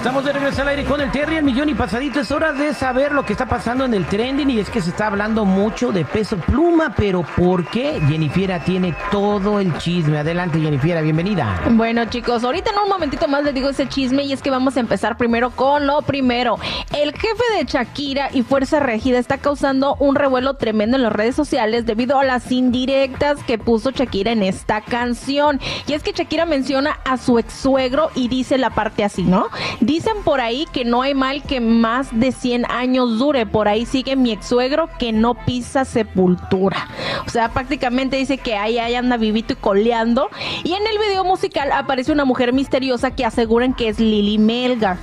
Estamos 0.00 0.24
de 0.24 0.32
regreso 0.32 0.62
al 0.62 0.68
aire 0.68 0.86
con 0.86 0.98
el 1.02 1.10
Terry, 1.10 1.36
el 1.36 1.44
millón 1.44 1.68
y 1.68 1.74
pasadito. 1.74 2.20
Es 2.20 2.30
hora 2.30 2.54
de 2.54 2.72
saber 2.72 3.12
lo 3.12 3.22
que 3.26 3.34
está 3.34 3.44
pasando 3.44 3.84
en 3.84 3.92
el 3.92 4.06
trending 4.06 4.48
y 4.48 4.58
es 4.58 4.70
que 4.70 4.80
se 4.80 4.88
está 4.88 5.08
hablando 5.08 5.44
mucho 5.44 5.92
de 5.92 6.06
peso 6.06 6.38
pluma, 6.38 6.94
pero 6.96 7.22
¿por 7.36 7.68
qué? 7.68 8.00
Jennifiera 8.08 8.64
tiene 8.64 8.96
todo 9.10 9.60
el 9.60 9.76
chisme. 9.76 10.16
Adelante, 10.16 10.58
Jennifiera, 10.58 11.02
bienvenida. 11.02 11.60
Bueno, 11.72 12.06
chicos, 12.06 12.42
ahorita 12.44 12.70
en 12.70 12.78
un 12.78 12.88
momentito 12.88 13.28
más 13.28 13.44
les 13.44 13.52
digo 13.52 13.68
ese 13.68 13.90
chisme 13.90 14.24
y 14.24 14.32
es 14.32 14.40
que 14.40 14.48
vamos 14.48 14.78
a 14.78 14.80
empezar 14.80 15.18
primero 15.18 15.50
con 15.50 15.86
lo 15.86 16.00
primero. 16.00 16.58
El 16.96 17.12
jefe 17.12 17.58
de 17.58 17.66
Shakira 17.66 18.30
y 18.32 18.40
Fuerza 18.40 18.80
Regida 18.80 19.18
está 19.18 19.36
causando 19.36 19.96
un 19.96 20.14
revuelo 20.14 20.54
tremendo 20.54 20.96
en 20.96 21.02
las 21.02 21.12
redes 21.12 21.36
sociales 21.36 21.84
debido 21.84 22.18
a 22.18 22.24
las 22.24 22.50
indirectas 22.50 23.44
que 23.44 23.58
puso 23.58 23.90
Shakira 23.90 24.32
en 24.32 24.44
esta 24.44 24.80
canción. 24.80 25.60
Y 25.86 25.92
es 25.92 26.02
que 26.02 26.12
Shakira 26.12 26.46
menciona 26.46 27.00
a 27.04 27.18
su 27.18 27.38
ex 27.38 27.52
suegro 27.52 28.10
y 28.14 28.28
dice 28.28 28.56
la 28.56 28.70
parte 28.70 29.04
así, 29.04 29.24
¿no? 29.24 29.48
Dicen 29.90 30.22
por 30.24 30.40
ahí 30.40 30.68
que 30.72 30.84
no 30.84 31.02
hay 31.02 31.14
mal 31.14 31.42
que 31.42 31.60
más 31.60 32.16
de 32.16 32.30
100 32.30 32.70
años 32.70 33.18
dure. 33.18 33.44
Por 33.44 33.66
ahí 33.66 33.86
sigue 33.86 34.14
mi 34.14 34.30
ex 34.30 34.46
suegro 34.46 34.88
que 35.00 35.10
no 35.10 35.34
pisa 35.34 35.84
sepultura. 35.84 36.86
O 37.26 37.28
sea, 37.28 37.48
prácticamente 37.48 38.16
dice 38.16 38.38
que 38.38 38.54
ahí, 38.54 38.78
ahí 38.78 38.94
anda 38.94 39.16
vivito 39.16 39.54
y 39.54 39.56
coleando. 39.56 40.30
Y 40.62 40.74
en 40.74 40.86
el 40.86 40.96
video 40.96 41.24
musical 41.24 41.72
aparece 41.72 42.12
una 42.12 42.24
mujer 42.24 42.52
misteriosa 42.52 43.10
que 43.10 43.24
aseguran 43.24 43.74
que 43.74 43.88
es 43.88 43.98
Lily 43.98 44.38
Melgar, 44.38 44.98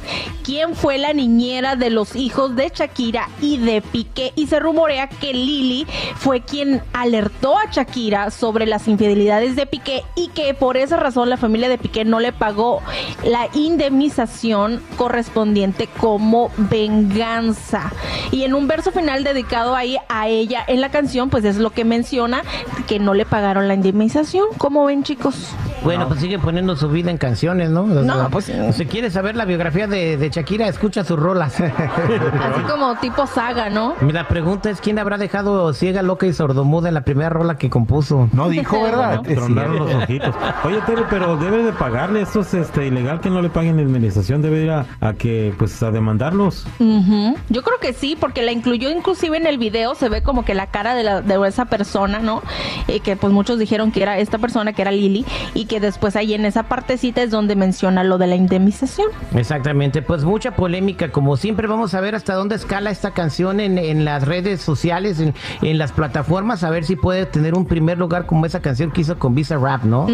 quien 0.47 0.75
fue 0.75 0.97
la 0.97 1.11
niñera 1.11 1.75
de 1.75 1.89
los 1.89 2.15
hijos 2.15 2.55
de 2.55 2.71
Shakira 2.73 3.27
y 3.41 3.57
de 3.57 3.81
Piqué. 3.81 4.31
Y 4.37 4.47
se 4.47 4.61
rumorea 4.61 5.09
que 5.09 5.33
Lily 5.33 5.85
fue 6.15 6.39
quien 6.39 6.81
alertó 6.93 7.57
a 7.57 7.69
Shakira 7.69 8.31
sobre 8.31 8.65
las 8.65 8.87
infidelidades 8.87 9.57
de 9.57 9.65
Piqué 9.65 10.03
y 10.15 10.29
que 10.29 10.53
por 10.53 10.77
esa 10.77 10.95
razón 10.95 11.29
la 11.29 11.35
familia 11.35 11.67
de 11.67 11.77
Piqué 11.77 12.05
no 12.05 12.21
le 12.21 12.31
pagó 12.31 12.81
la 13.25 13.49
indemnización 13.55 14.81
correspondiente 14.95 15.89
como 15.99 16.49
venganza. 16.57 17.91
Y 18.31 18.43
en 18.43 18.53
un 18.53 18.69
verso 18.69 18.93
final 18.93 19.25
dedicado 19.25 19.75
ahí 19.75 19.97
a 20.07 20.29
ella 20.29 20.63
en 20.67 20.79
la 20.79 20.91
canción, 20.91 21.29
pues 21.29 21.43
es 21.43 21.57
lo 21.57 21.71
que 21.71 21.83
menciona 21.83 22.41
que 22.87 22.99
no 22.99 23.13
le 23.13 23.25
pagaron 23.25 23.67
la 23.67 23.73
indemnización. 23.73 24.45
¿Cómo 24.57 24.85
ven, 24.85 25.03
chicos? 25.03 25.49
Bueno, 25.83 26.07
pues 26.07 26.21
sigue 26.21 26.39
poniendo 26.39 26.75
su 26.77 26.87
vida 26.89 27.11
en 27.11 27.17
canciones, 27.17 27.69
¿no? 27.69 27.81
O 27.81 27.87
No, 27.87 28.29
pues- 28.29 28.49
Si 28.75 28.85
quieres 28.85 29.11
saber 29.11 29.35
la 29.35 29.43
biografía 29.43 29.87
de, 29.87 30.15
de 30.15 30.29
Shakira, 30.29 30.36
escucha 30.39 31.03
sus 31.03 31.19
rolas. 31.19 31.59
Así 31.59 32.61
como 32.69 32.95
tipo 32.97 33.25
saga, 33.27 33.69
¿no? 33.69 33.95
La 34.01 34.27
pregunta 34.27 34.69
es: 34.69 34.81
¿quién 34.81 34.99
habrá 34.99 35.17
dejado 35.17 35.73
ciega, 35.73 36.01
loca 36.01 36.25
y 36.25 36.33
sordomuda 36.33 36.87
en 36.87 36.93
la 36.93 37.01
primera 37.01 37.29
rola 37.29 37.57
que 37.57 37.69
compuso? 37.69 38.29
No 38.33 38.49
dijo, 38.49 38.81
¿verdad? 38.83 39.21
Bueno. 39.23 39.41
Tronaron 39.41 39.79
los 39.79 39.93
ojitos. 39.95 40.35
Oye, 40.63 40.81
Tere, 40.85 41.03
pero 41.09 41.37
debe 41.37 41.63
de 41.63 41.73
pagarle. 41.73 42.21
Esto 42.21 42.41
es 42.41 42.53
este, 42.53 42.87
ilegal 42.87 43.19
que 43.21 43.29
no 43.29 43.41
le 43.41 43.49
paguen 43.49 43.77
la 43.77 43.83
indemnización. 43.83 44.41
Debe 44.41 44.63
ir 44.63 44.71
a, 44.71 44.85
a 45.01 45.13
que, 45.13 45.53
pues, 45.57 45.81
a 45.83 45.91
demandarlos. 45.91 46.65
Yo 46.79 47.63
creo 47.63 47.79
que 47.79 47.93
sí, 47.93 48.17
porque 48.19 48.41
la 48.41 48.51
incluyó 48.51 48.89
inclusive 48.89 49.37
en 49.37 49.47
el 49.47 49.57
video, 49.57 49.95
se 49.95 50.09
ve 50.09 50.21
como 50.21 50.45
que 50.45 50.53
la 50.53 50.67
cara 50.67 50.95
de, 50.95 51.03
la, 51.03 51.21
de 51.21 51.47
esa 51.47 51.65
persona, 51.65 52.19
¿no? 52.19 52.41
Y 52.87 52.99
que 52.99 53.15
pues 53.15 53.31
muchos 53.31 53.59
dijeron 53.59 53.91
que 53.91 54.01
era 54.01 54.17
esta 54.17 54.37
persona, 54.37 54.73
que 54.73 54.81
era 54.81 54.91
Lily, 54.91 55.25
y 55.53 55.65
que 55.65 55.79
después 55.79 56.15
ahí 56.15 56.33
en 56.33 56.45
esa 56.45 56.63
partecita 56.63 57.21
es 57.21 57.31
donde 57.31 57.55
menciona 57.55 58.03
lo 58.03 58.17
de 58.17 58.27
la 58.27 58.35
indemnización. 58.35 59.07
Exactamente, 59.35 60.01
pues 60.01 60.23
mucha 60.27 60.51
polémica, 60.55 61.11
como 61.11 61.37
siempre 61.37 61.67
vamos 61.67 61.93
a 61.93 62.01
ver 62.01 62.13
hasta 62.15 62.33
dónde 62.35 62.55
escala 62.55 62.91
esta 62.91 63.11
canción 63.11 63.59
en, 63.59 63.77
en 63.77 64.05
las 64.05 64.23
redes 64.27 64.61
sociales, 64.61 65.19
en, 65.19 65.33
en 65.61 65.77
las 65.77 65.91
plataformas, 65.91 66.63
a 66.63 66.69
ver 66.69 66.83
si 66.83 66.95
puede 66.95 67.25
tener 67.25 67.55
un 67.55 67.65
primer 67.65 67.97
lugar 67.97 68.25
como 68.25 68.45
esa 68.45 68.61
canción 68.61 68.91
que 68.91 69.01
hizo 69.01 69.17
con 69.17 69.33
Visa 69.35 69.57
Rap, 69.57 69.83
¿no? 69.83 70.07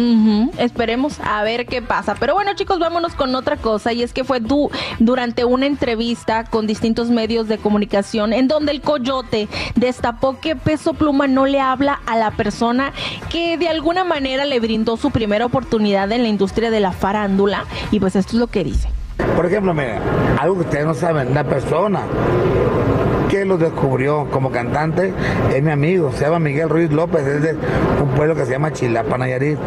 Esperemos 0.58 1.18
a 1.20 1.42
ver 1.42 1.66
qué 1.66 1.82
pasa. 1.82 2.14
Pero 2.18 2.34
bueno, 2.34 2.52
chicos, 2.54 2.78
vámonos 2.78 3.14
con 3.14 3.34
otra 3.34 3.56
cosa. 3.56 3.92
Y 3.92 4.02
es 4.02 4.12
que 4.12 4.24
fue 4.24 4.40
du- 4.40 4.70
durante 4.98 5.44
una 5.44 5.66
entrevista 5.66 6.44
con 6.44 6.66
distintos 6.66 7.10
medios 7.10 7.48
de 7.48 7.58
comunicación 7.58 8.32
en 8.32 8.48
donde 8.48 8.72
el 8.72 8.80
coyote 8.80 9.48
destapó 9.74 10.38
que 10.40 10.56
Peso 10.56 10.94
Pluma 10.94 11.26
no 11.26 11.46
le 11.46 11.60
habla 11.60 12.00
a 12.06 12.16
la 12.16 12.30
persona 12.30 12.92
que 13.30 13.58
de 13.58 13.68
alguna 13.68 14.04
manera 14.04 14.44
le 14.44 14.60
brindó 14.60 14.96
su 14.96 15.10
primera 15.10 15.46
oportunidad 15.46 16.10
en 16.12 16.22
la 16.22 16.28
industria 16.28 16.70
de 16.70 16.80
la 16.80 16.92
farándula. 16.92 17.64
Y 17.90 18.00
pues 18.00 18.16
esto 18.16 18.32
es 18.32 18.38
lo 18.38 18.46
que 18.46 18.64
dice. 18.64 18.88
Por 19.36 19.46
ejemplo, 19.46 19.74
mira, 19.74 19.98
algo 20.40 20.54
que 20.56 20.60
ustedes 20.62 20.86
no 20.86 20.94
saben, 20.94 21.34
la 21.34 21.44
persona 21.44 22.00
que 23.28 23.44
lo 23.44 23.56
descubrió 23.56 24.26
como 24.30 24.50
cantante 24.50 25.12
es 25.52 25.62
mi 25.62 25.70
amigo, 25.70 26.12
se 26.12 26.24
llama 26.24 26.38
Miguel 26.38 26.68
Ruiz 26.68 26.92
López, 26.92 27.26
es 27.26 27.42
de 27.42 27.56
un 28.02 28.10
pueblo 28.10 28.34
que 28.34 28.44
se 28.44 28.52
llama 28.52 28.72
Chilapa, 28.72 29.18
Nayarit. 29.18 29.58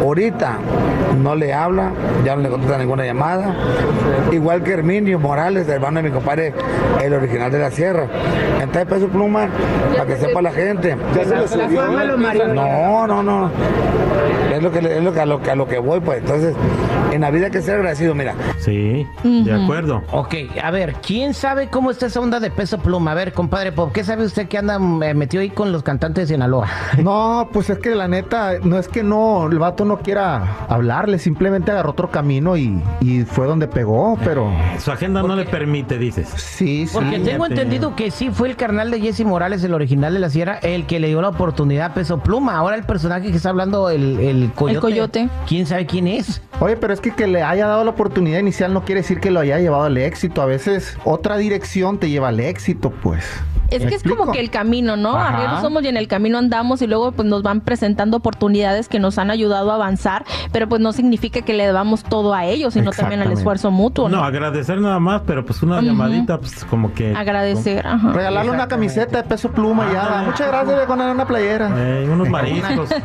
Ahorita 0.00 0.58
no 1.22 1.34
le 1.34 1.54
habla, 1.54 1.92
ya 2.24 2.36
no 2.36 2.42
le 2.42 2.48
contesta 2.48 2.78
ninguna 2.78 3.04
llamada. 3.04 3.54
Igual 4.32 4.62
que 4.62 4.72
Herminio 4.72 5.18
Morales, 5.18 5.68
hermano 5.68 6.02
de 6.02 6.08
mi 6.08 6.14
compadre, 6.14 6.52
el 7.02 7.14
original 7.14 7.50
de 7.50 7.58
la 7.58 7.70
sierra. 7.70 8.06
Entonces, 8.60 8.86
peso 8.86 9.08
pluma, 9.08 9.48
para 9.96 10.06
que 10.06 10.16
sepa 10.16 10.42
la 10.42 10.52
gente. 10.52 10.96
No, 12.54 13.06
no, 13.06 13.22
no. 13.22 13.50
Es 14.52 14.62
lo 14.62 14.70
que 14.70 14.78
es 14.78 15.02
lo 15.02 15.12
que 15.12 15.20
a 15.20 15.26
lo 15.26 15.40
que 15.42 15.50
a 15.50 15.54
lo 15.54 15.66
que 15.66 15.78
voy, 15.78 16.00
pues. 16.00 16.18
Entonces, 16.18 16.54
en 17.12 17.20
la 17.20 17.30
vida 17.30 17.46
hay 17.46 17.52
que 17.52 17.62
ser 17.62 17.76
agradecido, 17.76 18.14
mira. 18.14 18.34
Sí, 18.66 19.06
de 19.22 19.52
acuerdo. 19.52 20.02
Ok, 20.12 20.34
a 20.62 20.70
ver, 20.72 20.94
¿quién 20.94 21.34
sabe 21.34 21.68
cómo 21.68 21.90
está 21.92 22.06
esa 22.06 22.20
onda 22.20 22.40
de 22.40 22.50
peso 22.50 22.78
pluma? 22.78 23.12
A 23.12 23.14
ver, 23.14 23.32
compadre 23.32 23.70
Pop, 23.70 23.92
¿qué 23.92 24.02
sabe 24.02 24.24
usted 24.24 24.48
que 24.48 24.58
anda 24.58 24.74
eh, 25.06 25.14
metido 25.14 25.40
ahí 25.40 25.50
con 25.50 25.70
los 25.70 25.82
cantantes 25.84 26.28
de 26.28 26.34
Sinaloa? 26.34 26.66
No, 27.02 27.48
pues 27.52 27.70
es 27.70 27.78
que 27.78 27.94
la 27.94 28.08
neta, 28.08 28.54
no 28.64 28.76
es 28.78 28.88
que 28.88 29.02
no, 29.04 29.46
el 29.46 29.58
vato 29.60 29.84
no 29.84 29.98
quiera 29.98 30.66
hablarle, 30.68 31.18
simplemente 31.20 31.70
agarró 31.70 31.90
otro 31.90 32.10
camino 32.10 32.56
y, 32.56 32.82
y 33.00 33.22
fue 33.22 33.46
donde 33.46 33.68
pegó, 33.68 34.18
pero 34.24 34.50
Su 34.80 34.90
agenda 34.90 35.22
no 35.22 35.36
le 35.36 35.44
permite, 35.44 35.96
dices. 35.98 36.28
sí, 36.36 36.86
sí. 36.86 36.92
Porque 36.92 37.20
tengo 37.20 37.46
entendido 37.46 37.94
que 37.94 38.10
sí 38.10 38.30
fue 38.30 38.48
el 38.48 38.56
carnal 38.56 38.90
de 38.90 39.00
Jesse 39.00 39.24
Morales, 39.24 39.62
el 39.62 39.74
original 39.74 40.12
de 40.12 40.18
la 40.20 40.28
Sierra, 40.30 40.58
el 40.62 40.86
que 40.86 40.98
le 40.98 41.06
dio 41.08 41.22
la 41.22 41.28
oportunidad 41.28 41.92
a 41.92 41.94
Peso 41.94 42.18
Pluma. 42.18 42.56
Ahora 42.56 42.74
el 42.76 42.82
personaje 42.84 43.30
que 43.30 43.36
está 43.36 43.50
hablando, 43.50 43.90
el, 43.90 44.18
el 44.18 44.50
coyote. 44.52 44.74
El 44.74 44.80
coyote. 44.80 45.28
¿Quién 45.46 45.66
sabe 45.66 45.86
quién 45.86 46.08
es? 46.08 46.42
Oye, 46.58 46.76
pero 46.76 46.94
es 46.94 47.02
que 47.02 47.10
que 47.10 47.26
le 47.26 47.42
haya 47.42 47.66
dado 47.66 47.84
la 47.84 47.90
oportunidad 47.90 48.38
inicial 48.38 48.72
no 48.72 48.84
quiere 48.84 49.02
decir 49.02 49.20
que 49.20 49.30
lo 49.30 49.40
haya 49.40 49.58
llevado 49.58 49.84
al 49.84 49.98
éxito. 49.98 50.40
A 50.40 50.46
veces 50.46 50.96
otra 51.04 51.36
dirección 51.36 51.98
te 51.98 52.08
lleva 52.08 52.28
al 52.28 52.40
éxito, 52.40 52.90
pues. 53.02 53.24
Es 53.70 53.82
¿Me 53.82 53.88
que 53.90 53.94
es 53.96 54.02
como 54.02 54.32
que 54.32 54.40
el 54.40 54.50
camino, 54.50 54.96
¿no? 54.96 55.16
Ajá. 55.16 55.28
Arrieros 55.36 55.60
somos 55.60 55.82
y 55.84 55.88
en 55.88 55.96
el 55.96 56.08
camino 56.08 56.38
andamos 56.38 56.82
y 56.82 56.86
luego 56.86 57.12
pues 57.12 57.28
nos 57.28 57.42
van 57.42 57.60
presentando 57.60 58.16
oportunidades 58.18 58.88
que 58.88 58.98
nos 58.98 59.18
han 59.18 59.30
ayudado 59.30 59.70
a 59.72 59.74
avanzar, 59.74 60.24
pero 60.52 60.68
pues 60.68 60.80
no 60.80 60.92
significa 60.92 61.40
que 61.42 61.52
le 61.52 61.66
debamos 61.66 62.04
todo 62.04 62.34
a 62.34 62.44
ellos, 62.44 62.74
sino 62.74 62.90
también 62.92 63.22
al 63.22 63.32
esfuerzo 63.32 63.70
mutuo, 63.70 64.08
No, 64.08 64.18
¿no? 64.18 64.24
agradecer 64.24 64.80
nada 64.80 64.98
más, 65.00 65.22
pero 65.26 65.44
pues 65.44 65.62
una 65.62 65.80
llamadita, 65.80 66.38
pues 66.38 66.64
como 66.64 66.92
que. 66.92 67.14
Agradecer, 67.14 67.86
ajá. 67.86 68.12
Regalarle 68.12 68.50
una 68.50 68.68
camiseta 68.68 69.22
de 69.22 69.28
peso 69.28 69.50
pluma 69.50 69.86
y 69.90 69.92
ya. 69.94 70.22
Muchas 70.26 70.48
gracias, 70.48 70.74
voy 70.74 70.84
a 70.84 70.86
poner 70.86 71.10
una 71.10 71.26
playera. 71.26 71.70
Eh, 71.76 72.08
unos 72.10 72.28
mariscos. 72.28 72.88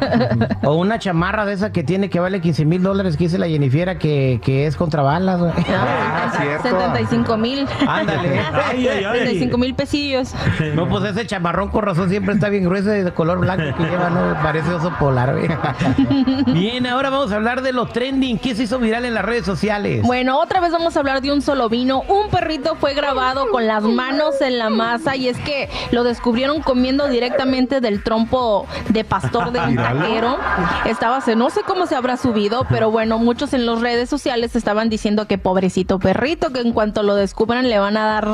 O 0.64 0.76
una 0.76 1.00
chamarra 1.00 1.46
de 1.46 1.54
esa 1.54 1.72
que 1.72 1.84
tiene 1.84 2.10
que 2.10 2.20
vale 2.20 2.40
15 2.42 2.66
mil 2.66 2.84
dólares 2.84 3.18
que 3.18 3.24
dice 3.26 3.38
la 3.38 3.48
Jennifiera 3.48 3.98
que, 3.98 4.40
que 4.44 4.68
es 4.68 4.76
contra 4.76 5.02
balas, 5.02 5.40
güey. 5.40 5.52
Ah, 5.70 6.32
cierto. 6.38 6.64
75 6.70 7.38
mil. 7.38 7.68
Ándale. 7.88 8.40
Ay, 8.70 8.88
ay, 8.88 9.04
ay. 9.04 9.20
75 9.20 9.58
mil 9.58 9.74
pesillos. 9.74 10.34
No, 10.76 10.88
pues 10.88 11.04
ese 11.06 11.26
chamarrón 11.26 11.70
con 11.70 11.84
razón 11.84 12.10
siempre 12.10 12.34
está 12.34 12.50
bien 12.50 12.64
grueso 12.66 12.94
y 12.96 13.02
de 13.04 13.12
color 13.14 13.40
blanco 13.40 13.76
que 13.78 13.84
lleva, 13.84 14.10
¿no? 14.10 14.34
Parece 14.42 14.74
oso 14.74 14.92
polar, 15.00 15.34
güey. 15.34 15.48
Bien, 16.54 16.86
ahora 16.88 17.10
vamos 17.10 17.32
a 17.32 17.36
hablar 17.36 17.62
de 17.62 17.74
lo 17.74 17.88
trending. 17.88 18.38
¿Qué 18.40 18.56
se 18.56 18.64
hizo 18.64 18.80
viral 18.80 19.06
en 19.06 19.14
las 19.14 19.26
redes 19.26 19.46
sociales? 19.46 20.04
Bueno, 20.04 20.40
otra 20.40 20.60
vez 20.60 20.72
vamos 20.72 20.96
a 20.96 21.00
hablar 21.00 21.22
de 21.22 21.32
un 21.32 21.42
solo 21.42 21.70
vino. 21.70 22.02
Un 22.08 22.30
perrito 22.30 22.76
fue 22.76 22.94
grabado 22.94 23.50
con 23.52 23.68
las 23.68 23.84
manos 23.84 24.42
en 24.42 24.58
la 24.58 24.70
masa 24.70 25.16
y 25.16 25.28
es 25.28 25.38
que 25.40 25.70
lo 25.92 26.04
descubrieron 26.04 26.62
comiendo 26.62 27.08
directamente 27.08 27.82
del 27.82 28.04
trompo 28.04 28.68
de 28.90 29.04
pastor 29.04 29.52
de 29.52 29.60
un 29.60 29.76
taquero. 29.76 30.38
Estaba, 30.86 31.22
se- 31.22 31.36
no 31.36 31.50
sé 31.50 31.62
cómo 31.66 31.86
se 31.88 31.96
habrá 31.96 32.18
subido, 32.18 32.66
pero 32.70 32.92
bueno, 32.92 33.18
muchos 33.18 33.54
en 33.54 33.66
las 33.66 33.80
redes 33.82 34.10
sociales 34.10 34.56
estaban 34.56 34.90
diciendo 34.90 35.28
que 35.28 35.38
pobrecito 35.38 36.00
perrito, 36.00 36.52
que 36.52 36.62
en 36.62 36.74
cuanto 36.74 37.04
lo 37.04 37.16
descubran 37.16 37.70
le 37.70 37.80
van 37.80 37.98
a 37.98 38.06
dar, 38.06 38.28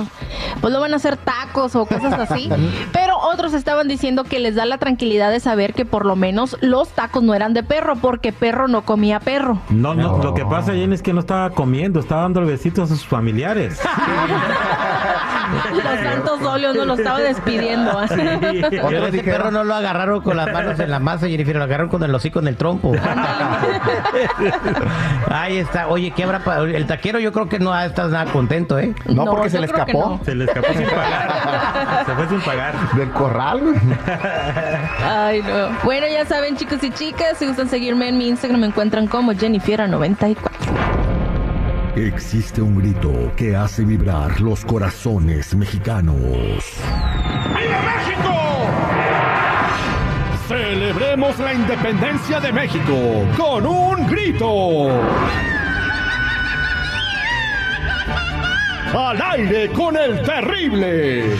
pues 0.62 0.74
lo 0.74 0.80
van 0.80 0.94
a 0.94 0.98
hacer 0.98 1.18
tacos 1.18 1.76
o 1.76 1.86
cosas 1.86 2.07
cosas 2.10 2.32
así. 2.32 2.50
Pero 2.92 3.18
otros 3.20 3.54
estaban 3.54 3.88
diciendo 3.88 4.24
que 4.24 4.40
les 4.40 4.56
da 4.56 4.66
la 4.66 4.78
tranquilidad 4.78 5.32
de 5.32 5.40
saber 5.40 5.74
que 5.74 5.86
por 5.86 6.06
lo 6.06 6.16
menos 6.16 6.58
los 6.62 6.90
tacos 6.90 7.24
no 7.24 7.34
eran 7.34 7.54
de 7.54 7.64
perro, 7.64 7.96
porque 7.96 8.32
perro 8.32 8.68
no 8.68 8.84
comía 8.84 9.20
perro. 9.20 9.60
No, 9.70 9.94
no, 9.94 10.18
lo 10.22 10.34
que 10.34 10.46
pasa, 10.46 10.74
Jenny, 10.74 10.96
es 10.96 11.02
que 11.02 11.14
no 11.14 11.20
estaba 11.20 11.50
comiendo, 11.52 12.00
estaba 12.00 12.24
dando 12.24 12.46
besitos 12.46 12.92
a 12.92 12.96
sus 12.96 13.06
familiares. 13.06 13.80
Los 15.74 15.84
santos 16.02 16.42
óleos 16.44 16.76
no 16.76 16.86
lo 16.86 16.94
estaba 16.96 17.20
despidiendo. 17.20 18.00
Pero 18.10 18.86
Otros 18.88 19.02
ese 19.04 19.12
dijeron- 19.12 19.38
perro 19.42 19.52
no 19.52 19.64
lo 19.64 19.74
agarraron 19.76 20.22
con 20.22 20.38
las 20.38 20.52
manos 20.52 20.80
en 20.80 20.90
la 20.92 21.00
masa, 21.00 21.28
Jennifer, 21.28 21.56
lo 21.56 21.64
agarraron 21.64 21.90
con 21.90 22.04
el 22.04 22.14
hocico 22.14 22.40
en 22.40 22.48
el 22.48 22.58
trompo. 22.58 22.94
Ahí 25.30 25.58
está. 25.58 25.88
Oye, 25.88 26.12
¿qué 26.12 26.24
habrá 26.24 26.40
pa- 26.40 26.60
El 26.60 26.86
taquero 26.88 27.20
yo 27.20 27.32
creo 27.32 27.48
que 27.50 27.60
no 27.60 27.78
está 27.80 28.08
nada 28.08 28.26
contento, 28.32 28.78
¿eh? 28.80 28.94
No, 29.06 29.26
No, 29.26 29.32
porque 29.32 29.50
se 29.50 29.58
yo 29.58 29.62
le 29.62 29.68
creo 29.68 29.86
que 29.86 29.92
escapó 29.92 30.10
no. 30.18 30.26
Se 30.26 30.36
le 30.36 30.46
escapó 30.46 30.74
sin 30.74 30.86
pagar. 30.90 32.04
Se 32.06 32.14
fue 32.14 32.28
sin 32.30 32.42
pagar. 32.42 32.74
del 32.96 33.10
corral, 33.12 33.60
güey. 33.62 33.76
Ay, 35.06 35.42
no. 35.44 35.70
Bueno, 35.84 36.08
ya 36.08 36.26
saben, 36.26 36.56
chicos 36.58 36.84
y 36.84 36.92
chicas, 36.92 37.38
si 37.38 37.46
gustan 37.48 37.70
seguirme 37.70 38.10
en 38.10 38.18
mi 38.18 38.28
Instagram, 38.28 38.60
me 38.62 38.68
encuentran 38.68 39.08
como 39.08 39.34
Jennifer94. 39.34 40.38
Existe 41.98 42.62
un 42.62 42.78
grito 42.78 43.34
que 43.36 43.56
hace 43.56 43.84
vibrar 43.84 44.40
los 44.40 44.64
corazones 44.64 45.56
mexicanos. 45.56 46.16
¡Viva 47.56 47.82
México! 47.82 48.34
Celebremos 50.48 51.40
la 51.40 51.56
independencia 51.56 52.40
de 52.40 52.54
México 52.54 52.94
con 53.36 53.66
un 53.66 54.08
grito. 54.08 54.90
Al 58.94 59.20
aire 59.32 59.70
con 59.70 59.98
el 59.98 60.22
terrible. 60.22 61.36